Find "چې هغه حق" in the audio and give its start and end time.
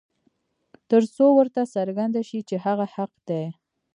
2.49-3.13